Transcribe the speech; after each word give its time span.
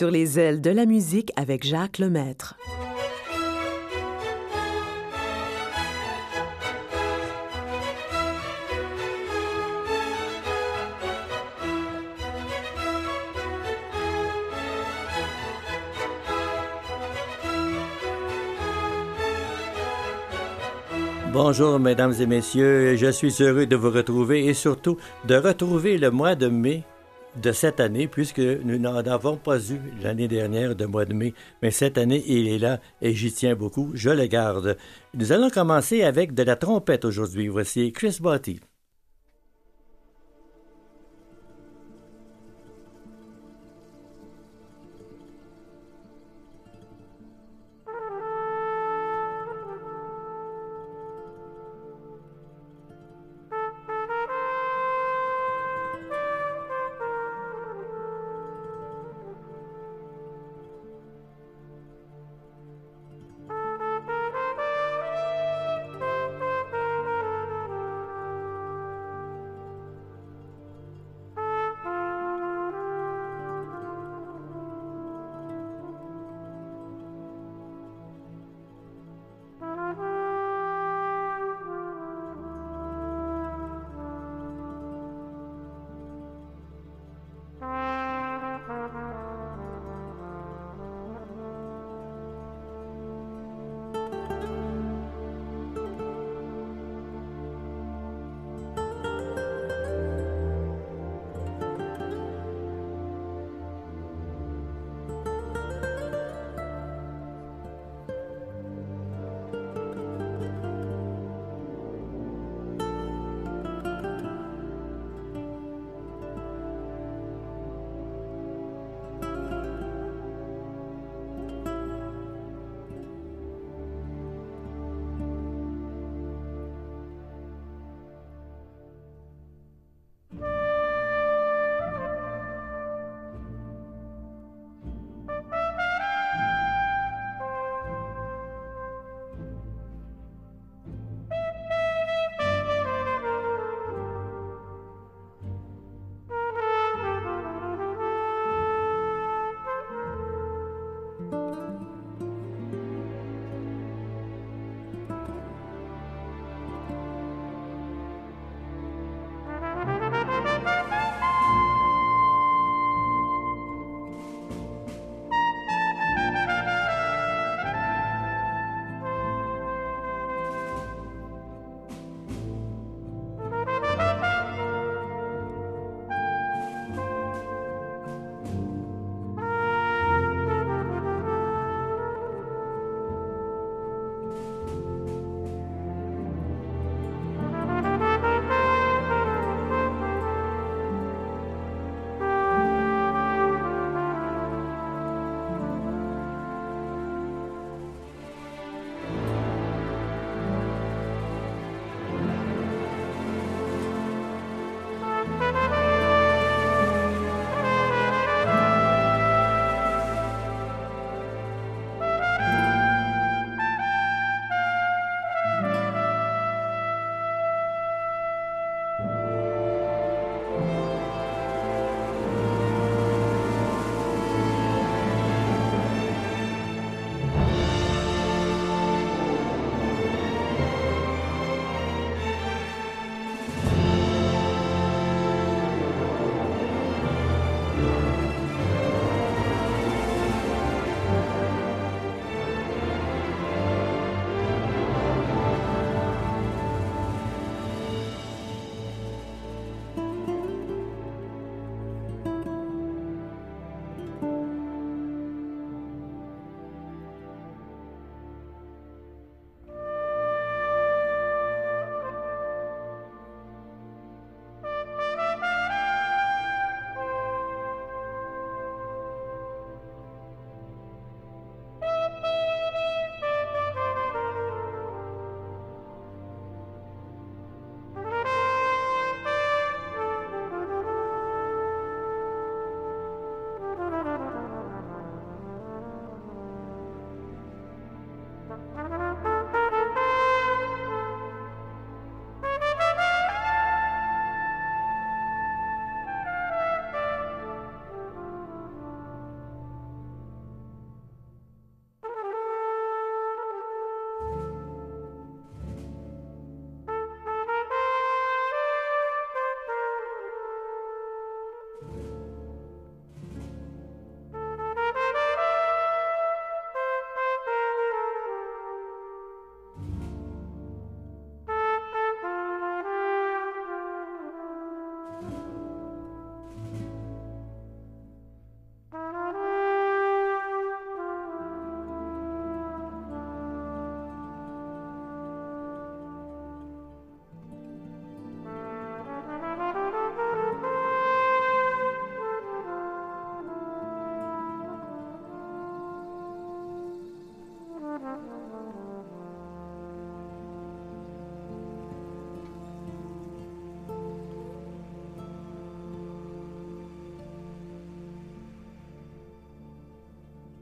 Sur 0.00 0.10
les 0.10 0.38
ailes 0.38 0.62
de 0.62 0.70
la 0.70 0.86
musique 0.86 1.30
avec 1.36 1.62
Jacques 1.62 1.98
Lemaître. 1.98 2.56
Bonjour, 21.30 21.78
mesdames 21.78 22.14
et 22.18 22.24
messieurs. 22.24 22.96
Je 22.96 23.10
suis 23.10 23.34
heureux 23.40 23.66
de 23.66 23.76
vous 23.76 23.90
retrouver 23.90 24.46
et 24.46 24.54
surtout 24.54 24.96
de 25.26 25.34
retrouver 25.34 25.98
le 25.98 26.10
mois 26.10 26.36
de 26.36 26.48
mai 26.48 26.84
de 27.36 27.52
cette 27.52 27.80
année, 27.80 28.08
puisque 28.08 28.38
nous 28.38 28.78
n'en 28.78 28.96
avons 28.96 29.36
pas 29.36 29.58
eu 29.58 29.80
l'année 30.02 30.28
dernière 30.28 30.74
de 30.74 30.86
mois 30.86 31.04
de 31.04 31.14
mai, 31.14 31.34
mais 31.62 31.70
cette 31.70 31.98
année, 31.98 32.22
il 32.26 32.48
est 32.48 32.58
là 32.58 32.80
et 33.02 33.14
j'y 33.14 33.32
tiens 33.32 33.54
beaucoup. 33.54 33.90
Je 33.94 34.10
le 34.10 34.26
garde. 34.26 34.76
Nous 35.14 35.32
allons 35.32 35.50
commencer 35.50 36.02
avec 36.02 36.34
de 36.34 36.42
la 36.42 36.56
trompette 36.56 37.04
aujourd'hui. 37.04 37.48
Voici 37.48 37.92
Chris 37.92 38.18
Botti. 38.20 38.60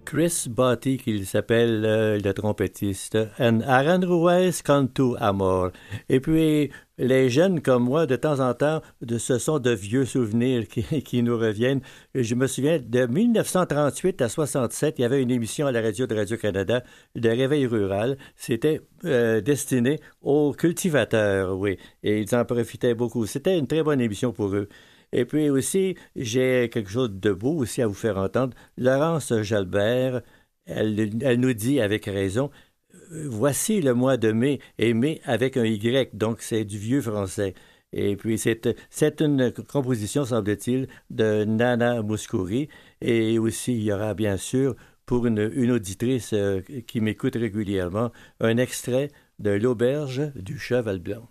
Chris 0.09 0.47
Botti, 0.49 0.97
qui 0.97 1.27
s'appelle 1.27 1.85
euh, 1.85 2.19
le 2.19 2.33
trompettiste, 2.33 3.19
and 3.39 3.61
Aaron 3.67 4.01
Ruiz 4.07 4.63
Cantu 4.63 5.15
Amor. 5.19 5.69
Et 6.09 6.19
puis, 6.19 6.71
les 6.97 7.29
jeunes 7.29 7.61
comme 7.61 7.85
moi, 7.85 8.07
de 8.07 8.17
temps 8.17 8.41
en 8.41 8.55
temps, 8.55 8.81
de, 9.03 9.19
ce 9.19 9.37
sont 9.37 9.59
de 9.59 9.71
vieux 9.71 10.07
souvenirs 10.07 10.67
qui, 10.67 10.83
qui, 11.03 11.23
nous 11.23 11.37
reviennent. 11.37 11.83
Je 12.15 12.35
me 12.35 12.47
souviens, 12.47 12.79
de 12.79 13.05
1938 13.05 14.23
à 14.23 14.31
67, 14.31 14.95
il 14.99 15.03
y 15.03 15.05
avait 15.05 15.21
une 15.21 15.31
émission 15.31 15.67
à 15.67 15.73
la 15.73 15.83
radio 15.83 16.07
de 16.07 16.15
Radio-Canada 16.15 16.83
de 17.15 17.29
Réveil 17.29 17.67
rural. 17.67 18.17
C'était 18.35 18.81
euh, 19.05 19.43
destiné 19.43 20.01
aux 20.23 20.55
cultivateurs, 20.55 21.59
oui, 21.59 21.77
et 22.03 22.23
ils 22.23 22.35
en 22.35 22.47
profitaient 22.47 22.95
beaucoup. 22.95 23.27
C'était 23.27 23.59
une 23.59 23.67
très 23.67 23.83
bonne 23.83 24.01
émission 24.01 24.33
pour 24.33 24.55
eux. 24.55 24.71
Et 25.13 25.25
puis 25.25 25.51
aussi, 25.51 25.97
j'ai 26.17 26.69
quelque 26.73 26.91
chose 26.91 27.11
de 27.13 27.33
beau 27.33 27.57
aussi 27.57 27.83
à 27.83 27.87
vous 27.87 27.95
faire 27.95 28.19
entendre. 28.19 28.55
Laurence 28.77 29.33
Jalbert, 29.43 30.23
elle, 30.67 31.41
nous 31.41 31.55
dit 31.55 31.81
avec 31.81 32.05
raison, 32.07 32.51
euh, 33.13 33.27
voici 33.29 33.81
le 33.81 33.95
mois 33.95 34.17
de 34.17 34.33
mai, 34.33 34.61
et 34.79 34.95
mai 34.95 35.21
avec 35.25 35.57
un 35.57 35.65
Y, 35.65 36.15
donc 36.15 36.43
c'est 36.43 36.65
du 36.65 36.79
vieux 36.79 37.01
français. 37.01 37.55
Et 37.93 38.17
puis 38.17 38.39
c'est, 38.39 39.21
une 39.21 39.53
composition, 39.53 40.25
semble-t-il, 40.25 40.89
de 41.11 41.45
Nana 41.45 42.03
Mouskouri. 42.03 42.69
Et 43.01 43.39
aussi, 43.39 43.75
il 43.75 43.83
y 43.85 43.93
aura 43.93 44.15
bien 44.15 44.37
sûr, 44.37 44.77
pour 45.07 45.27
une, 45.27 45.51
une 45.55 45.71
auditrice 45.73 46.33
euh, 46.35 46.61
qui 46.87 47.01
m'écoute 47.01 47.37
régulièrement, 47.37 48.13
un 48.41 48.59
extrait 48.59 49.09
de 49.39 49.51
L'Auberge 49.51 50.33
du 50.35 50.59
Cheval 50.59 50.99
Blanc. 50.99 51.29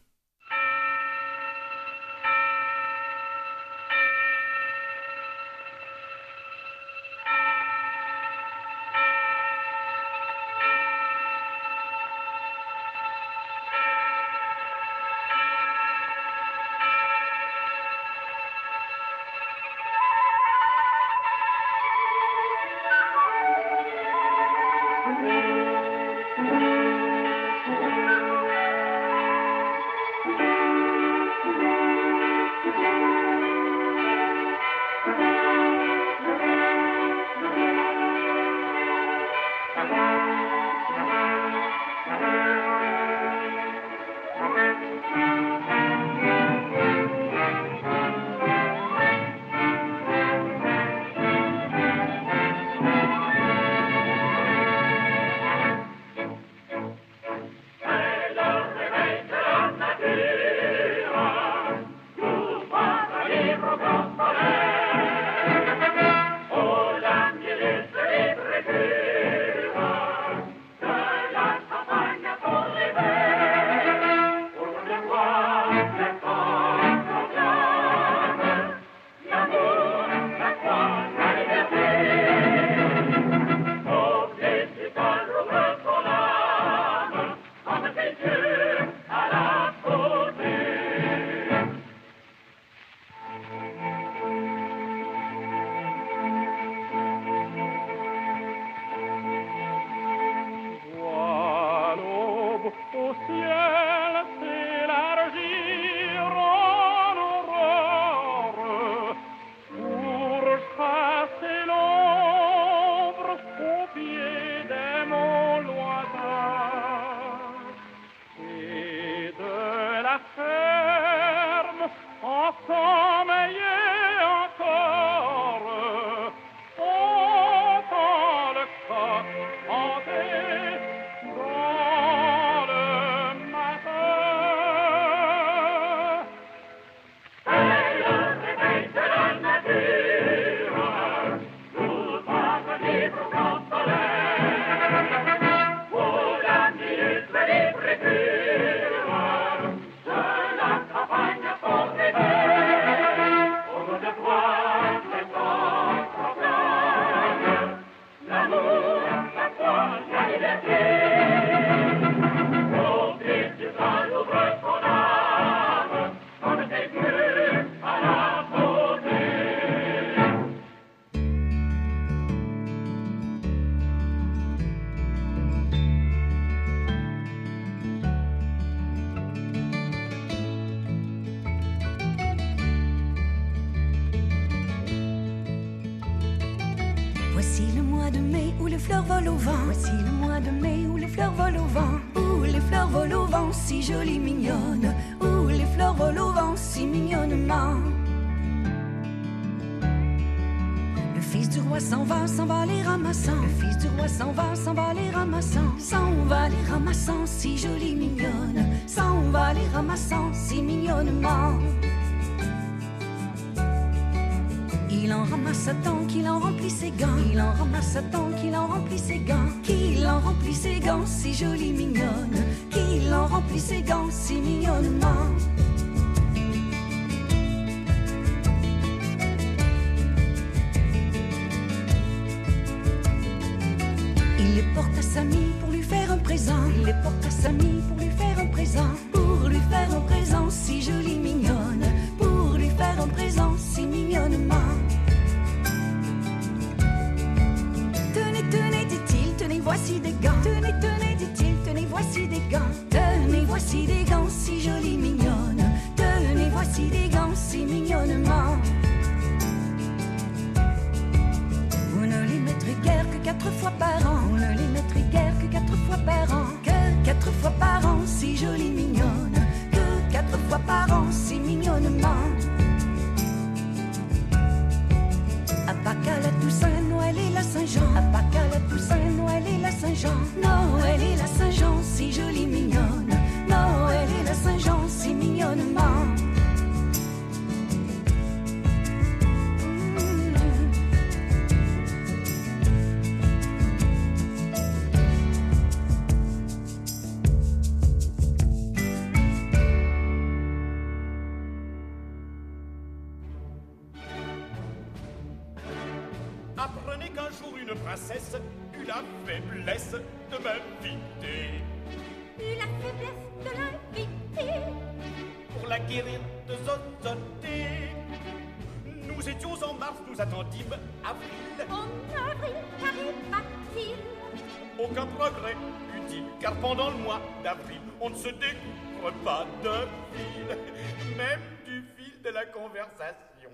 Car 326.47 326.55
pendant 326.61 326.89
le 326.91 326.97
mois 326.97 327.21
d'avril, 327.43 327.81
on 327.99 328.09
ne 328.09 328.15
se 328.15 328.29
découvre 328.29 329.11
pas 329.25 329.45
de 329.63 329.75
fil, 330.13 330.47
même 331.17 331.41
du 331.65 331.83
fil 331.95 332.21
de 332.21 332.29
la 332.29 332.45
conversation. 332.45 333.51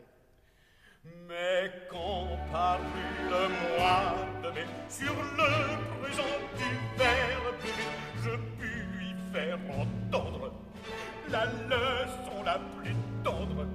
Mais 1.27 1.71
quand 1.89 2.27
parut 2.51 3.17
le 3.33 3.45
mois 3.63 4.15
de 4.43 4.49
mai, 4.51 4.65
sur 4.89 5.15
le 5.39 5.51
présent 6.01 6.35
du 6.59 6.71
verbe, 6.97 7.63
je 8.23 8.31
pus 8.59 8.85
lui 8.97 9.15
faire 9.33 9.57
entendre 9.69 10.53
la 11.29 11.45
leçon 11.45 12.43
la 12.45 12.59
plus 12.77 12.95
tendre. 13.23 13.65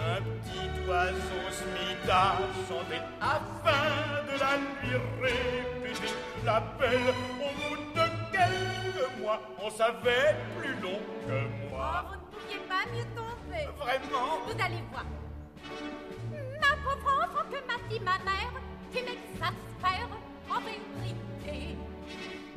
Un 0.00 0.20
petit 0.22 0.88
oiseau 0.88 1.44
se 1.52 1.64
mit 1.64 2.10
à 2.10 2.36
chanter 2.66 3.00
afin 3.20 4.24
de 4.26 4.38
la 4.40 4.56
lui 4.56 4.96
répéter. 5.22 6.14
La 6.44 6.60
belle, 6.78 7.14
quelques 8.44 9.20
mois, 9.20 9.40
en 9.64 9.70
savait 9.70 10.36
plus 10.58 10.74
long 10.80 10.98
que 11.26 11.32
Oh, 11.32 11.68
moi. 11.70 12.04
vous 12.08 12.14
ne 12.14 12.40
pouviez 12.40 12.58
pas 12.68 12.84
mieux 12.92 13.08
tomber. 13.14 13.64
Vraiment? 13.78 14.30
Vous 14.46 14.64
allez 14.64 14.82
voir. 14.90 15.04
Ma 16.60 16.72
pauvre 16.84 17.24
enfant, 17.24 17.44
que 17.50 17.60
m'a 17.66 17.78
dit 17.88 18.00
ma 18.00 18.18
mère, 18.24 18.52
tu 18.92 18.98
m'exaspères 19.02 20.08
en 20.50 20.60
vérité. 20.60 21.76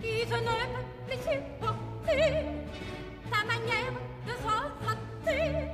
Et 0.04 0.25
je 0.28 0.36
ne 0.36 0.56
peux 0.74 0.86
plus 1.08 1.18
supporter 1.18 2.46
ta 3.32 3.46
manière 3.46 3.94
de 4.28 4.32
s'enfrotter. 4.44 5.68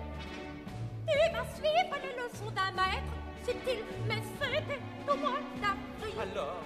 Tu 1.08 1.34
vas 1.34 1.46
suivre 1.56 1.96
les 2.04 2.13
leçons 2.22 2.51
d'un 2.51 2.72
maître, 2.72 3.13
subtil, 3.44 3.80
mais 4.08 4.22
c'était 4.39 5.12
au 5.12 5.16
mois 5.18 5.39
d'avril. 5.62 6.16
Alors? 6.22 6.58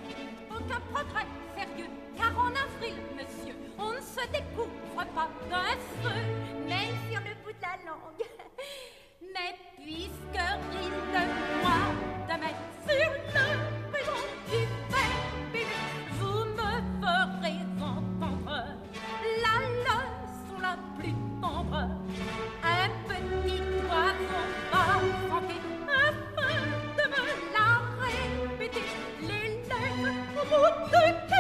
Aucun 0.51 0.79
progrès 0.91 1.25
sérieux, 1.55 1.89
car 2.17 2.37
en 2.37 2.49
avril, 2.49 2.97
monsieur, 3.15 3.55
on 3.77 3.91
ne 3.93 4.01
se 4.01 4.23
découvre 4.31 5.05
pas 5.15 5.29
d'un 5.49 5.77
feu, 6.01 6.21
mais 6.67 6.87
sur 7.09 7.21
le 7.21 7.33
bout 7.43 7.51
de 7.51 7.61
la 7.61 7.75
langue. 7.85 8.25
Mais 9.33 9.53
puisque 9.83 10.45
il 10.71 10.93
ne 11.13 11.23
moi 11.61 11.81
de 12.27 12.35
mettre 12.39 12.67
sur 12.87 13.11
le 13.11 13.49
présent 13.91 14.25
du 14.49 14.61
verbe, 14.91 15.57
vous 16.19 16.43
me 16.45 16.71
ferez 17.01 17.59
entendre 17.81 18.57
la 19.43 19.55
leçon 19.85 20.57
la 20.61 20.75
plus 20.97 21.15
tendre. 21.41 21.83
Un 22.63 22.89
petit 23.07 23.61
oiseau 23.89 24.45
va 24.71 24.85
chanter 25.29 25.61
afin 25.89 26.57
de 26.97 27.03
me 27.09 27.23
la 27.53 27.67
répéter. 28.01 28.87
L'élève, 29.21 30.05
au 30.37 30.43
bout 30.45 30.73
de 30.91 31.32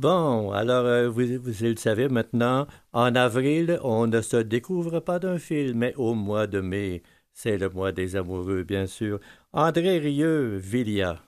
Bon, 0.00 0.50
alors 0.52 0.86
euh, 0.86 1.10
vous, 1.10 1.26
vous 1.42 1.64
le 1.64 1.76
savez 1.76 2.08
maintenant, 2.08 2.66
en 2.94 3.14
avril, 3.14 3.78
on 3.82 4.06
ne 4.06 4.22
se 4.22 4.38
découvre 4.38 5.00
pas 5.00 5.18
d'un 5.18 5.38
fil, 5.38 5.74
mais 5.74 5.92
au 5.96 6.14
mois 6.14 6.46
de 6.46 6.60
mai, 6.62 7.02
c'est 7.34 7.58
le 7.58 7.68
mois 7.68 7.92
des 7.92 8.16
amoureux, 8.16 8.62
bien 8.62 8.86
sûr. 8.86 9.20
André 9.52 9.98
Rieu, 9.98 10.56
Villia. 10.56 11.22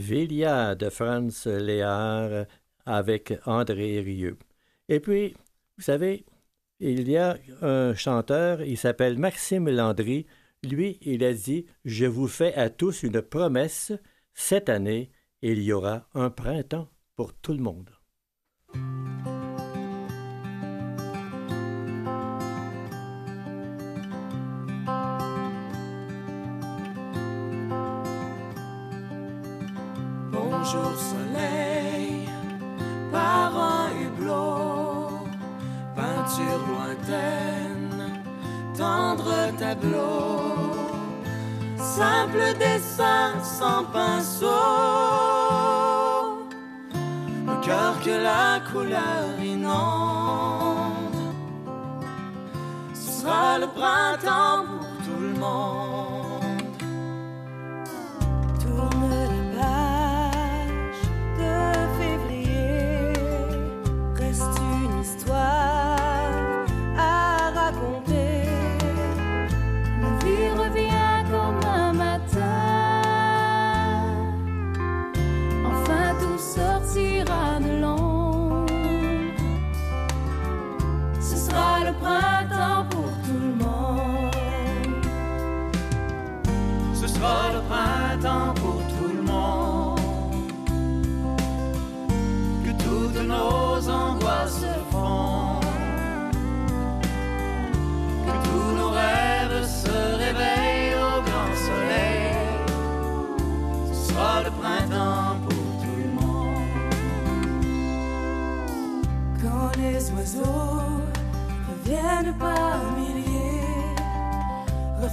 Villia 0.00 0.74
de 0.74 0.88
Franz 0.88 1.46
Léard 1.46 2.46
avec 2.86 3.34
André 3.44 4.00
Rieu. 4.00 4.38
Et 4.88 4.98
puis, 4.98 5.34
vous 5.76 5.84
savez, 5.84 6.24
il 6.80 7.06
y 7.08 7.18
a 7.18 7.36
un 7.60 7.94
chanteur, 7.94 8.62
il 8.62 8.78
s'appelle 8.78 9.18
Maxime 9.18 9.68
Landry. 9.68 10.26
Lui, 10.62 10.98
il 11.02 11.22
a 11.22 11.34
dit 11.34 11.66
Je 11.84 12.06
vous 12.06 12.28
fais 12.28 12.54
à 12.54 12.70
tous 12.70 13.02
une 13.02 13.20
promesse. 13.20 13.92
Cette 14.32 14.70
année, 14.70 15.10
il 15.42 15.62
y 15.62 15.72
aura 15.72 16.08
un 16.14 16.30
printemps 16.30 16.88
pour 17.14 17.34
tout 17.34 17.52
le 17.52 17.62
monde. 17.62 17.90
Bonjour 30.72 30.94
soleil, 30.94 32.30
parents 33.10 33.90
hublot, 34.00 35.26
peinture 35.96 36.62
lointaine, 36.68 38.22
tendre 38.78 39.50
tableau, 39.58 40.76
simple 41.76 42.56
dessin 42.60 43.32
sans 43.42 43.82
pinceau, 43.92 44.46
un 47.48 47.56
cœur 47.62 48.00
que 48.04 48.22
la 48.22 48.60
couleur 48.70 49.40
inonde, 49.42 49.74
ce 52.94 53.22
sera 53.22 53.58
le 53.58 53.66
printemps 53.66 54.59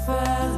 fell 0.07 0.56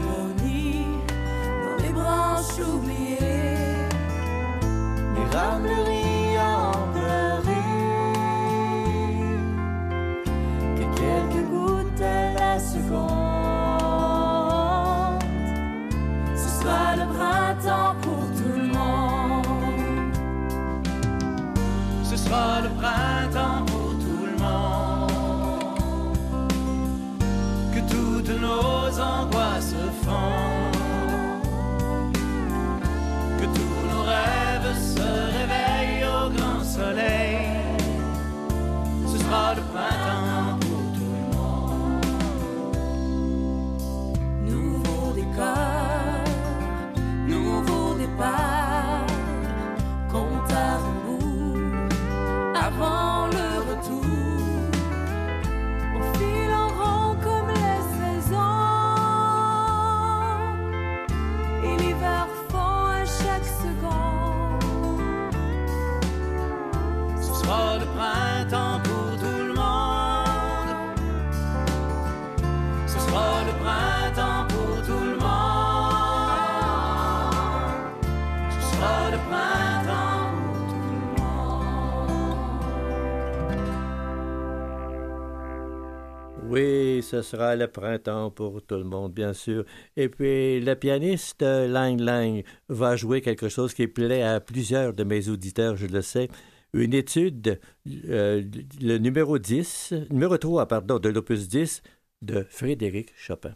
ce 87.10 87.22
sera 87.24 87.56
le 87.56 87.68
printemps 87.68 88.30
pour 88.30 88.62
tout 88.62 88.76
le 88.76 88.84
monde, 88.84 89.14
bien 89.14 89.34
sûr. 89.34 89.66
Et 89.98 90.10
puis, 90.10 90.60
le 90.62 90.76
pianiste 90.76 91.42
euh, 91.42 91.68
Lang 91.68 92.00
Lang 92.00 92.44
va 92.68 92.96
jouer 92.96 93.22
quelque 93.22 93.50
chose 93.50 93.74
qui 93.74 93.88
plaît 93.88 94.22
à 94.22 94.40
plusieurs 94.40 94.94
de 94.94 95.04
mes 95.04 95.28
auditeurs, 95.30 95.76
je 95.76 95.88
le 95.88 96.02
sais. 96.02 96.30
Une 96.74 96.94
étude, 96.94 97.60
euh, 98.06 98.44
le 98.80 98.98
numéro 99.00 99.40
10, 99.40 99.94
numéro 100.12 100.38
3, 100.38 100.68
pardon, 100.68 101.00
de 101.00 101.10
l'opus 101.10 101.50
10 101.50 101.82
de 102.22 102.46
Frédéric 102.48 103.12
Chopin. 103.18 103.56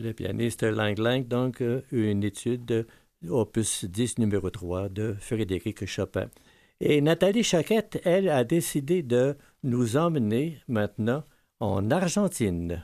le 0.00 0.12
pianiste 0.12 0.62
Lang 0.62 0.98
Lang, 0.98 1.26
donc 1.26 1.60
euh, 1.60 1.82
une 1.92 2.24
étude 2.24 2.86
opus 3.28 3.84
10 3.84 4.18
numéro 4.18 4.50
3 4.50 4.88
de 4.88 5.14
Frédéric 5.18 5.86
Chopin. 5.86 6.28
Et 6.80 7.00
Nathalie 7.00 7.42
Chaquette, 7.44 8.00
elle, 8.04 8.28
a 8.28 8.44
décidé 8.44 9.02
de 9.02 9.36
nous 9.62 9.96
emmener 9.96 10.58
maintenant 10.68 11.24
en 11.60 11.90
Argentine. 11.90 12.82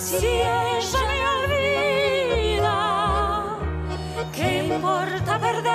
si 0.00 0.26
ella 0.26 0.80
me 1.08 1.18
olvida, 1.36 2.76
¿qué 4.32 4.64
importa 4.64 5.38
perder? 5.38 5.69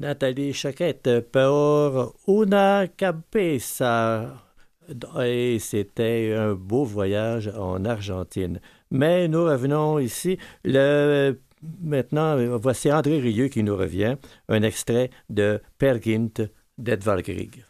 Nathalie 0.00 0.54
Chaquette 0.54 1.30
pour 1.30 2.14
Una 2.26 2.86
Campesa. 2.88 4.34
Et 5.22 5.58
c'était 5.58 6.34
un 6.34 6.54
beau 6.54 6.84
voyage 6.84 7.48
en 7.48 7.84
Argentine. 7.84 8.60
Mais 8.90 9.28
nous 9.28 9.44
revenons 9.44 9.98
ici. 9.98 10.38
Le... 10.64 11.38
Maintenant, 11.82 12.34
voici 12.56 12.90
André 12.90 13.18
Rieu 13.18 13.48
qui 13.48 13.62
nous 13.62 13.76
revient. 13.76 14.16
Un 14.48 14.62
extrait 14.62 15.10
de 15.28 15.60
Pergint 15.76 16.48
d'Edvard 16.78 17.20
Grieg. 17.20 17.62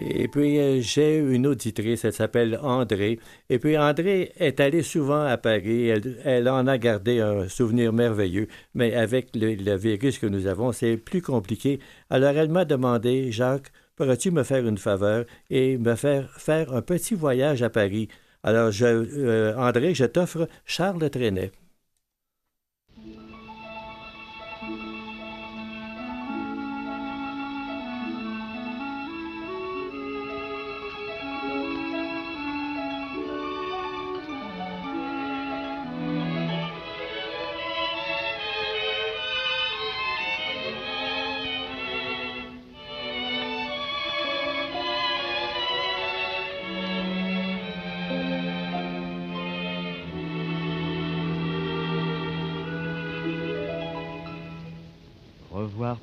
Et 0.00 0.28
puis, 0.28 0.58
euh, 0.58 0.80
j'ai 0.80 1.18
une 1.18 1.46
auditrice, 1.46 2.04
elle 2.04 2.12
s'appelle 2.12 2.58
André. 2.62 3.18
Et 3.50 3.58
puis, 3.58 3.76
André 3.76 4.32
est 4.38 4.58
allée 4.60 4.82
souvent 4.82 5.24
à 5.24 5.36
Paris. 5.36 5.88
Elle, 6.24 6.48
en 6.48 6.66
a 6.66 6.78
gardé 6.78 7.20
un 7.20 7.48
souvenir 7.48 7.92
merveilleux. 7.92 8.48
Mais 8.74 8.94
avec 8.94 9.28
le, 9.34 9.76
virus 9.76 10.18
que 10.18 10.26
nous 10.26 10.46
avons, 10.46 10.72
c'est 10.72 10.96
plus 10.96 11.20
compliqué. 11.20 11.80
Alors, 12.08 12.30
elle 12.30 12.48
m'a 12.48 12.64
demandé, 12.64 13.30
Jacques, 13.30 13.72
pourrais-tu 13.96 14.30
me 14.30 14.42
faire 14.42 14.66
une 14.66 14.78
faveur 14.78 15.26
et 15.50 15.76
me 15.76 15.94
faire 15.94 16.30
faire 16.38 16.72
un 16.72 16.82
petit 16.82 17.14
voyage 17.14 17.62
à 17.62 17.68
Paris? 17.68 18.08
Alors, 18.42 18.70
je, 18.70 18.86
euh, 18.86 19.54
André, 19.56 19.94
je 19.94 20.06
t'offre 20.06 20.48
Charles 20.64 21.10
Trenet. 21.10 21.52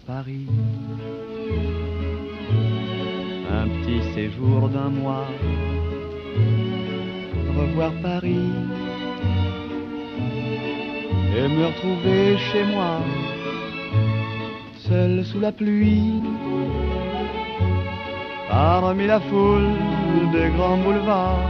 Paris. 0.06 0.48
Un 3.50 3.68
petit 3.68 4.02
séjour 4.14 4.70
d'un 4.70 4.90
mois. 4.90 5.28
Revoir 7.58 7.92
Paris. 8.02 8.52
Et 11.36 11.48
me 11.48 11.66
retrouver 11.68 12.38
chez 12.52 12.64
moi. 12.66 13.00
Seul 14.76 15.24
sous 15.26 15.40
la 15.40 15.52
pluie. 15.52 16.22
Parmi 18.50 19.08
la 19.08 19.20
foule 19.20 19.70
des 20.34 20.50
grands 20.56 20.78
boulevards. 20.78 21.50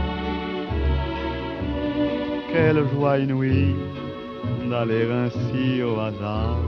Quelle 2.52 2.82
joie 2.94 3.18
inouïe 3.18 3.74
d'aller 4.68 5.06
ainsi 5.10 5.82
au 5.82 5.98
hasard 5.98 6.67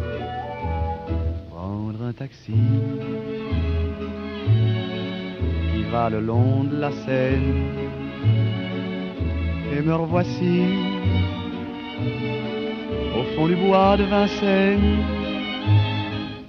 qui 5.74 5.82
va 5.90 6.10
le 6.10 6.20
long 6.20 6.64
de 6.64 6.76
la 6.76 6.90
Seine. 6.92 7.64
Et 9.72 9.80
me 9.82 9.94
revoici 9.94 10.62
au 13.16 13.22
fond 13.34 13.46
du 13.46 13.56
bois 13.56 13.96
de 13.96 14.04
Vincennes, 14.04 14.98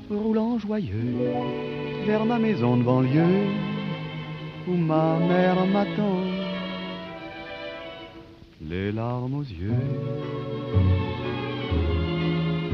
roulant 0.09 0.57
joyeux 0.59 1.15
vers 2.05 2.25
ma 2.25 2.39
maison 2.39 2.77
de 2.77 2.83
banlieue 2.83 3.47
où 4.67 4.75
ma 4.75 5.17
mère 5.19 5.65
m'attend, 5.67 6.23
les 8.61 8.91
larmes 8.91 9.35
aux 9.35 9.43
yeux, 9.43 9.85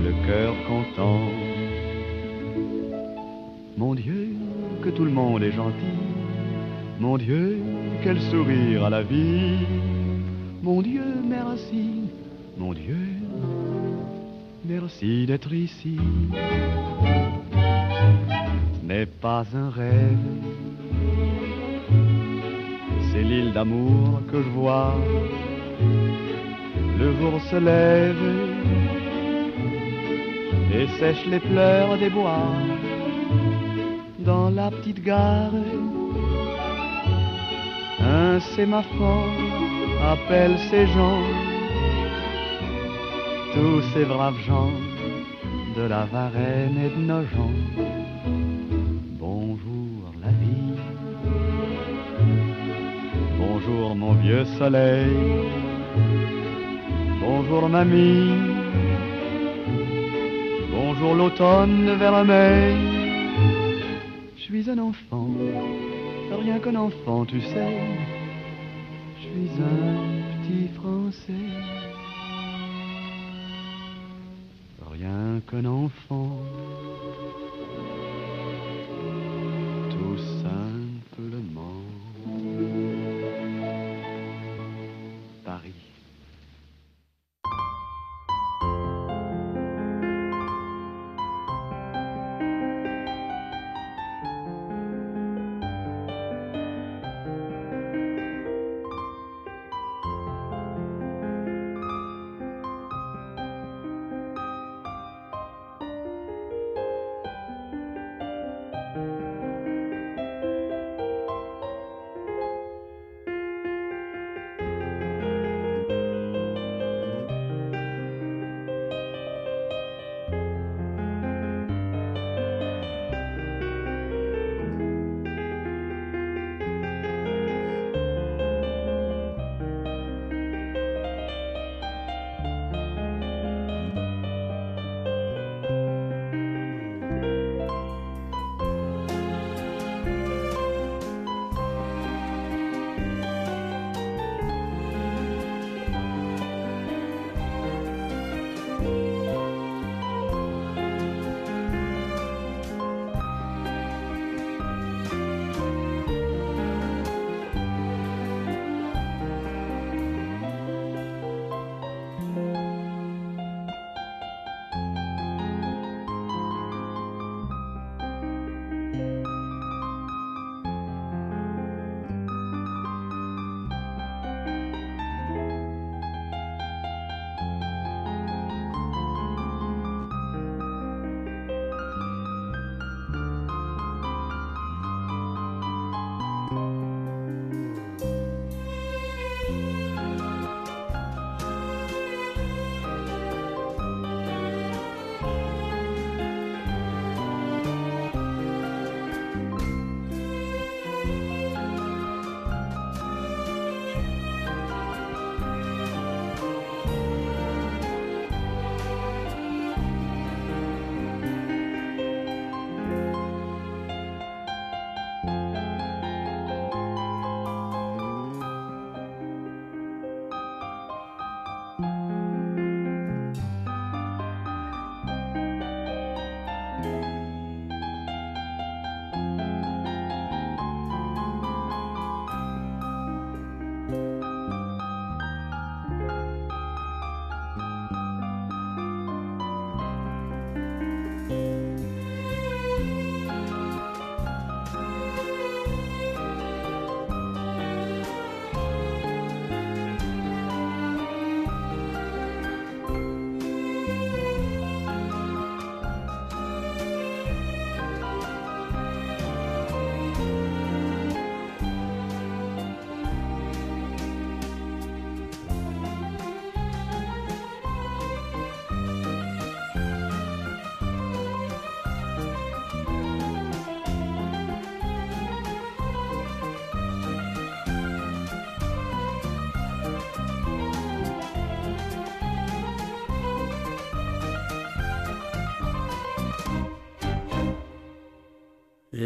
le 0.03 0.11
cœur 0.27 0.53
content. 0.67 1.36
Mon 6.99 7.17
Dieu, 7.17 7.59
quel 8.01 8.19
sourire 8.21 8.85
à 8.85 8.89
la 8.89 9.01
vie. 9.01 9.65
Mon 10.63 10.81
Dieu, 10.81 11.03
merci. 11.27 12.09
Mon 12.57 12.73
Dieu, 12.73 12.97
merci 14.65 15.25
d'être 15.25 15.53
ici. 15.53 15.97
Ce 18.73 18.85
n'est 18.85 19.05
pas 19.05 19.43
un 19.53 19.69
rêve. 19.69 20.17
C'est 23.11 23.23
l'île 23.23 23.51
d'amour 23.53 24.21
que 24.31 24.41
je 24.41 24.49
vois. 24.49 24.95
Le 26.97 27.13
jour 27.17 27.41
se 27.51 27.57
lève 27.57 28.27
et 30.73 30.87
sèche 30.99 31.25
les 31.27 31.39
pleurs 31.39 31.97
des 31.97 32.09
bois 32.09 32.49
dans 34.27 34.49
la 34.49 34.69
petite 34.69 35.01
gare. 35.03 35.57
Un 38.01 38.39
sémaphore 38.55 39.37
appelle 40.13 40.57
ces 40.69 40.85
gens, 40.95 41.23
tous 43.53 43.81
ces 43.93 44.03
braves 44.03 44.41
gens 44.45 44.73
de 45.77 45.83
la 45.93 46.03
Varenne 46.11 46.77
et 46.85 46.91
de 46.95 47.01
nos 47.11 47.25
gens. 47.33 47.57
Bonjour 49.25 49.99
la 50.23 50.31
vie, 50.41 50.77
bonjour 53.39 53.95
mon 53.95 54.13
vieux 54.23 54.45
soleil, 54.59 55.15
bonjour 57.21 57.69
mamie, 57.69 58.33
bonjour 60.75 61.15
l'automne 61.15 61.95
vers 61.97 62.25
mai 62.25 62.96
suis 62.96 62.96
un 64.77 64.81
enfant, 64.81 65.29
rien 66.31 66.59
qu'un 66.59 66.75
enfant, 66.75 67.25
tu 67.25 67.41
sais. 67.41 67.77
Je 69.17 69.21
suis 69.21 69.49
un 69.61 70.41
petit 70.43 70.67
Français, 70.75 71.33
rien 74.91 75.41
qu'un 75.49 75.65
enfant. 75.65 76.39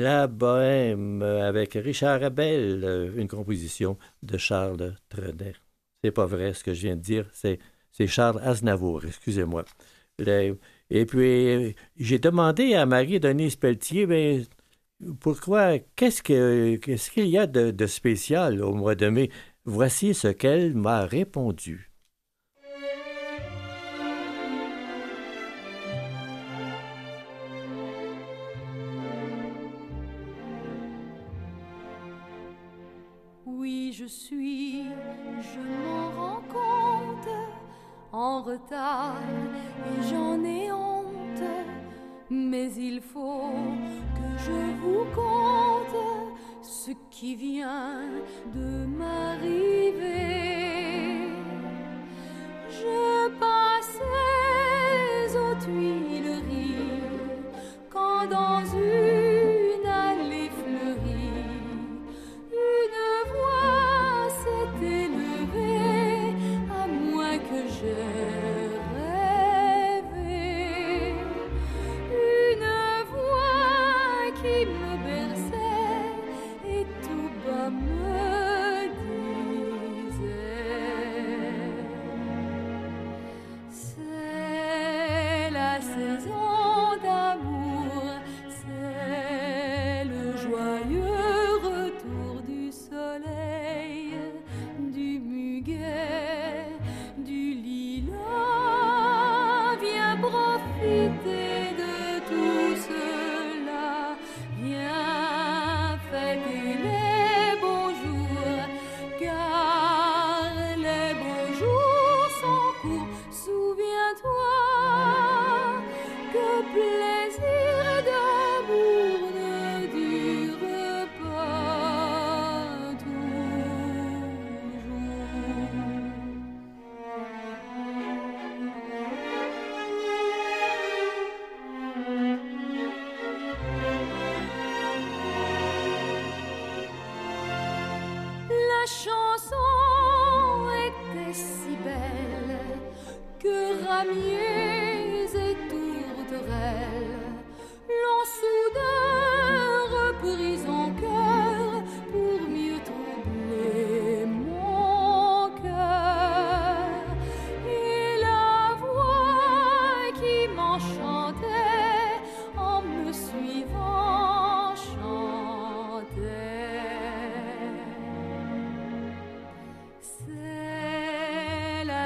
La 0.01 0.25
Bohème 0.25 1.21
avec 1.21 1.73
Richard 1.75 2.23
Abel, 2.23 3.13
une 3.15 3.27
composition 3.27 3.99
de 4.23 4.35
Charles 4.37 4.95
Trenet. 5.09 5.53
C'est 6.03 6.11
pas 6.11 6.25
vrai 6.25 6.53
ce 6.55 6.63
que 6.63 6.73
je 6.73 6.81
viens 6.87 6.95
de 6.95 7.01
dire, 7.01 7.29
c'est, 7.33 7.59
c'est 7.91 8.07
Charles 8.07 8.41
Aznavour, 8.43 9.05
excusez-moi. 9.05 9.63
et 10.89 11.05
puis, 11.05 11.75
j'ai 11.97 12.19
demandé 12.19 12.73
à 12.73 12.87
Marie-Denise 12.87 13.55
Pelletier, 13.57 14.07
mais 14.07 14.41
pourquoi, 15.19 15.77
qu'est-ce, 15.95 16.23
que, 16.23 16.77
qu'est-ce 16.77 17.11
qu'il 17.11 17.27
y 17.27 17.37
a 17.37 17.45
de, 17.47 17.69
de 17.71 17.87
spécial 17.87 18.63
au 18.63 18.73
mois 18.73 18.95
de 18.95 19.07
mai? 19.09 19.29
Voici 19.65 20.15
ce 20.15 20.29
qu'elle 20.29 20.73
m'a 20.75 21.05
répondu. 21.05 21.90
En 38.21 38.41
retard 38.43 39.15
et 39.89 39.99
j'en 40.09 40.43
ai 40.43 40.71
honte. 40.71 41.49
Mais 42.29 42.71
il 42.73 43.01
faut 43.01 43.51
que 44.17 44.29
je 44.45 44.59
vous 44.81 45.05
conte 45.15 46.01
ce 46.61 46.91
qui 47.09 47.35
vient 47.35 48.03
de 48.53 48.85
m'arriver. 48.99 50.21
Je 52.69 53.29
passais 53.39 54.09
aux 55.45 55.55
Tuileries 55.65 57.01
quand 57.89 58.23
dans 58.37 58.63
une 58.83 58.90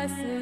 blessed. 0.07 0.34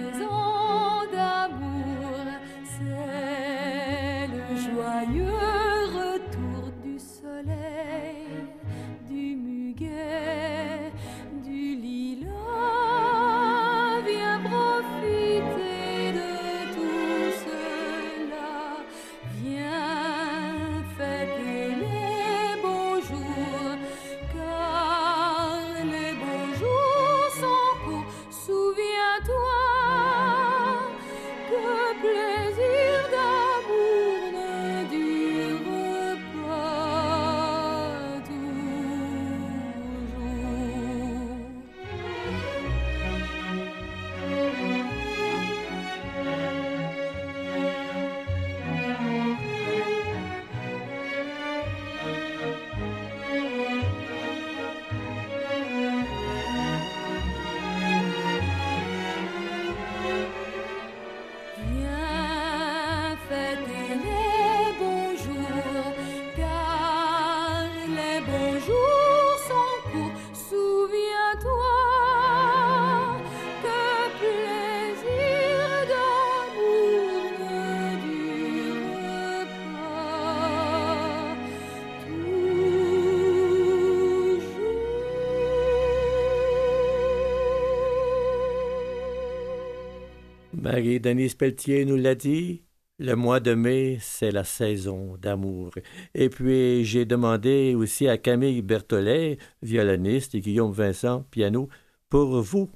Marie-Denise 90.63 91.35
Pelletier 91.35 91.83
nous 91.83 91.97
l'a 91.97 92.15
dit, 92.15 92.63
le 92.97 93.15
mois 93.15 93.41
de 93.41 93.53
mai, 93.53 93.97
c'est 93.99 94.31
la 94.31 94.45
saison 94.45 95.17
d'amour. 95.17 95.71
Et 96.15 96.29
puis, 96.29 96.85
j'ai 96.85 97.03
demandé 97.03 97.75
aussi 97.75 98.07
à 98.07 98.17
Camille 98.17 98.61
Berthollet, 98.61 99.39
violoniste, 99.61 100.35
et 100.35 100.39
Guillaume 100.39 100.71
Vincent, 100.71 101.25
piano, 101.31 101.67
pour 102.07 102.41
vous, 102.41 102.71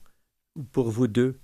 pour 0.74 0.90
vous 0.90 1.08
deux, 1.08 1.40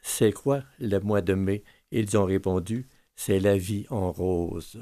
c'est 0.00 0.30
quoi 0.30 0.62
le 0.78 1.00
mois 1.00 1.20
de 1.20 1.34
mai? 1.34 1.64
Ils 1.90 2.16
ont 2.16 2.26
répondu, 2.26 2.86
c'est 3.16 3.40
la 3.40 3.58
vie 3.58 3.84
en 3.90 4.12
rose. 4.12 4.80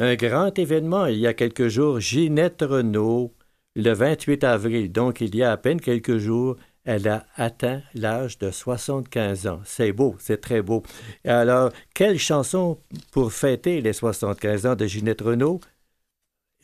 Un 0.00 0.16
grand 0.16 0.58
événement 0.58 1.06
il 1.06 1.18
y 1.18 1.26
a 1.28 1.34
quelques 1.34 1.68
jours, 1.68 2.00
Ginette 2.00 2.62
Renault, 2.62 3.32
le 3.76 3.92
28 3.92 4.42
avril, 4.42 4.90
donc 4.90 5.20
il 5.20 5.36
y 5.36 5.44
a 5.44 5.52
à 5.52 5.56
peine 5.56 5.80
quelques 5.80 6.18
jours, 6.18 6.56
elle 6.84 7.06
a 7.06 7.26
atteint 7.36 7.80
l'âge 7.94 8.38
de 8.38 8.50
75 8.50 9.46
ans. 9.46 9.60
C'est 9.64 9.92
beau, 9.92 10.16
c'est 10.18 10.40
très 10.40 10.62
beau. 10.62 10.82
Alors, 11.24 11.70
quelle 11.94 12.18
chanson 12.18 12.80
pour 13.12 13.32
fêter 13.32 13.80
les 13.80 13.92
75 13.92 14.66
ans 14.66 14.74
de 14.74 14.86
Ginette 14.86 15.20
Renault? 15.20 15.60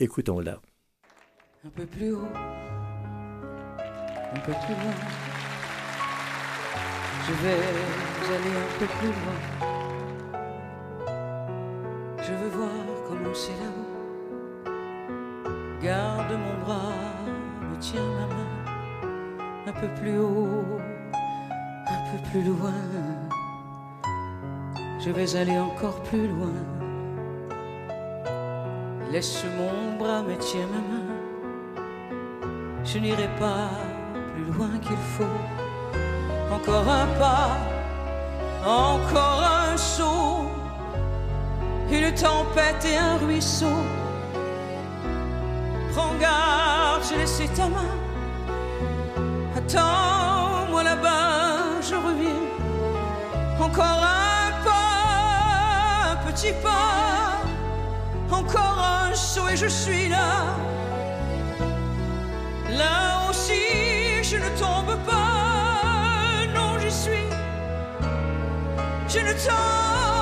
Écoutons-la. 0.01 0.61
Un 1.65 1.71
peu 1.71 1.87
plus 1.87 2.13
haut. 2.13 2.29
Garde 15.91 16.35
mon 16.45 16.65
bras, 16.65 17.03
me 17.69 17.77
tiens 17.81 18.11
ma 18.19 18.27
main. 18.37 18.55
Un 19.67 19.73
peu 19.73 19.89
plus 20.01 20.19
haut, 20.19 20.79
un 21.97 22.01
peu 22.09 22.19
plus 22.31 22.43
loin. 22.45 22.81
Je 25.01 25.11
vais 25.11 25.35
aller 25.35 25.59
encore 25.59 26.01
plus 26.05 26.29
loin. 26.29 26.61
Laisse 29.11 29.45
mon 29.59 29.99
bras, 29.99 30.23
me 30.23 30.37
tiens 30.37 30.69
ma 30.75 30.83
main. 30.91 31.09
Je 32.85 32.99
n'irai 32.99 33.31
pas 33.41 33.71
plus 34.33 34.45
loin 34.45 34.79
qu'il 34.81 35.03
faut. 35.17 35.39
Encore 36.55 36.89
un 36.89 37.09
pas, 37.19 37.51
encore 38.65 39.43
un 39.43 39.77
saut. 39.77 40.45
Une 41.91 42.15
tempête 42.15 42.85
et 42.85 42.97
un 42.97 43.17
ruisseau. 43.17 43.83
Prends 46.21 46.29
garde, 46.29 47.03
j'ai 47.09 47.17
laissé 47.17 47.49
ta 47.49 47.69
main. 47.69 47.95
Attends-moi 49.57 50.83
là-bas, 50.83 51.81
je 51.83 51.95
reviens. 51.95 52.43
Encore 53.61 53.85
un 53.85 54.53
pas, 54.65 56.13
un 56.13 56.17
petit 56.31 56.53
pas. 56.63 57.41
Encore 58.31 58.79
un 58.79 59.15
saut 59.15 59.49
et 59.49 59.57
je 59.57 59.67
suis 59.67 60.09
là. 60.09 60.45
Là 62.71 63.29
aussi, 63.29 64.23
je 64.23 64.37
ne 64.37 64.49
tombe 64.59 64.97
pas. 65.07 66.47
Non, 66.55 66.79
j'y 66.81 66.91
suis. 66.91 67.29
Je 69.09 69.19
ne 69.21 69.33
tombe 69.33 70.20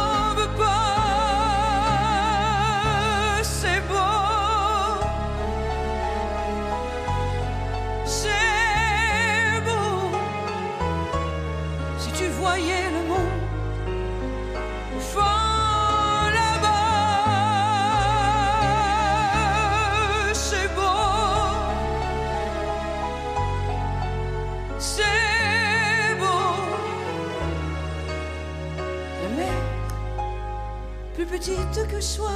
petite 31.39 31.87
que 31.89 32.01
soi. 32.01 32.31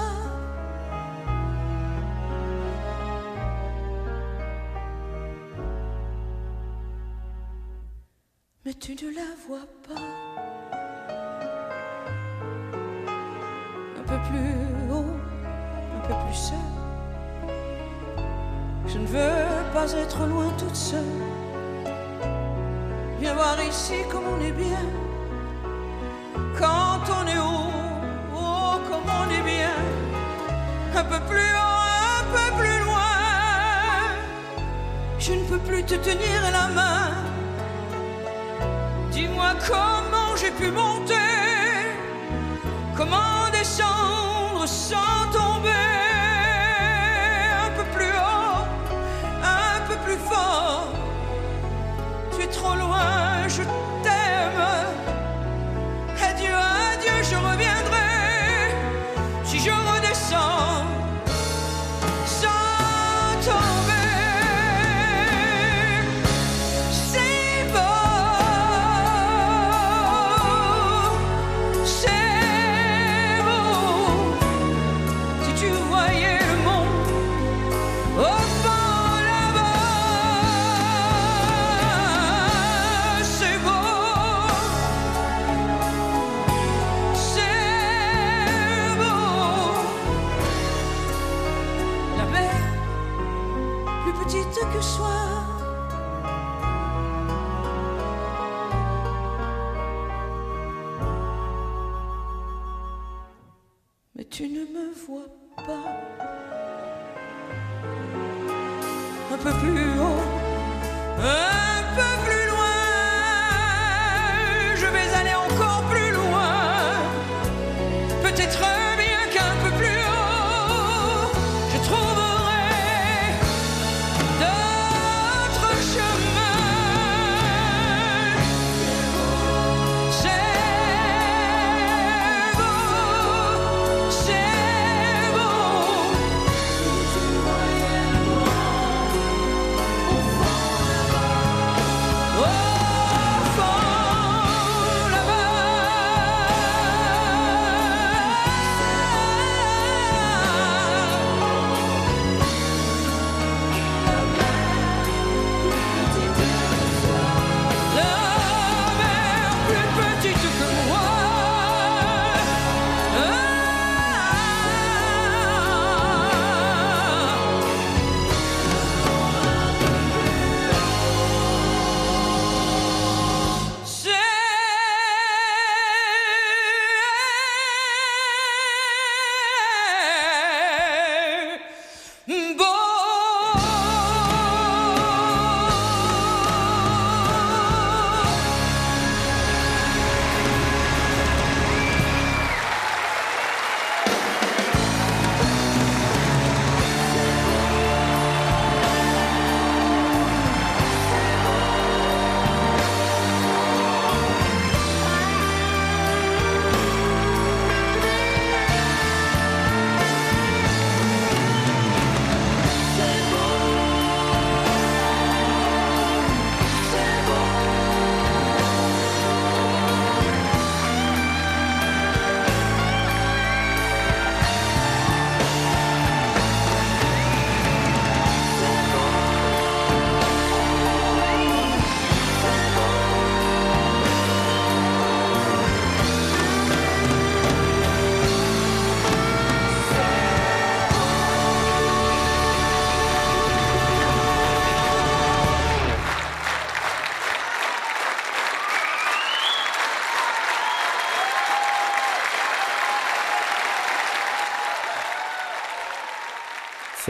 Mais 8.64 8.74
tu 8.74 8.92
ne 8.94 9.14
la 9.14 9.30
vois 9.46 9.66
pas. 9.88 10.00
Un 13.98 14.05
peu 14.05 14.18
plus 14.28 14.92
haut, 14.92 15.16
un 15.96 16.00
peu 16.07 16.14
plus 16.24 16.34
seul. 16.34 16.70
Je 18.86 18.98
ne 18.98 19.07
veux 19.07 19.72
pas 19.72 19.92
être 19.94 20.26
loin 20.26 20.48
toute 20.59 20.76
seule. 20.76 21.22
Viens 23.18 23.34
voir 23.34 23.57
ici 23.64 23.94
comme 24.11 24.26
on 24.26 24.40
est 24.40 24.53
bien. 24.53 24.86
Quand 26.57 27.00
on 27.18 27.26
est 27.26 27.38
haut, 27.38 27.61
Un 30.95 31.05
peu 31.05 31.20
plus 31.20 31.40
haut, 31.40 31.82
un 32.20 32.24
peu 32.34 32.47
plus 32.61 32.78
loin. 32.84 33.12
Je 35.18 35.32
ne 35.32 35.45
peux 35.45 35.59
plus 35.59 35.82
te 35.84 35.95
tenir 35.95 36.40
la 36.53 36.68
main. 36.68 37.11
Dis-moi 39.11 39.55
comment 39.66 40.36
j'ai 40.36 40.51
pu 40.51 40.70
monter, 40.70 41.14
comment 42.97 43.51
descendre 43.53 44.66
sans 44.66 45.30
tomber. 45.32 45.70
Un 47.66 47.70
peu 47.76 47.84
plus 47.97 48.14
haut, 48.28 48.66
un 49.43 49.80
peu 49.88 49.97
plus 50.05 50.18
fort. 50.18 50.88
Tu 52.36 52.43
es 52.45 52.49
trop 52.49 52.74
loin, 52.74 53.49
je 53.49 53.62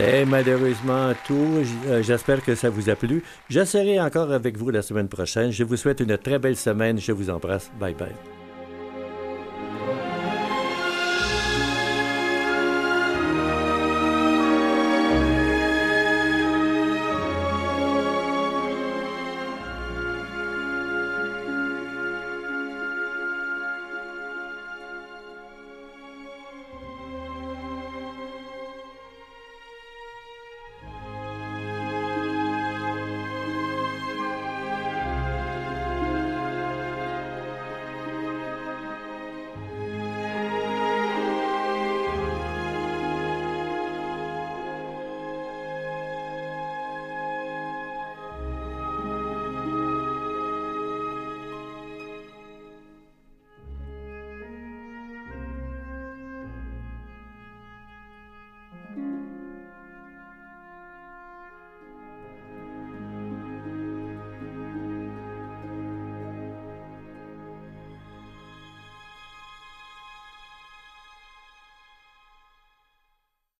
C'est 0.04 0.24
malheureusement 0.24 1.12
tout. 1.26 1.62
Euh, 1.86 2.02
j'espère 2.02 2.42
que 2.42 2.56
ça 2.56 2.70
vous 2.70 2.90
a 2.90 2.96
plu. 2.96 3.22
Je 3.48 3.64
serai 3.64 4.00
encore 4.00 4.32
avec 4.32 4.56
vous 4.58 4.70
la 4.70 4.82
semaine 4.82 5.08
prochaine. 5.08 5.52
Je 5.52 5.62
vous 5.62 5.76
souhaite 5.76 6.00
une 6.00 6.18
très 6.18 6.40
belle 6.40 6.56
semaine. 6.56 6.98
Je 6.98 7.12
vous 7.12 7.30
embrasse. 7.30 7.70
Bye 7.78 7.94
bye. 7.94 8.41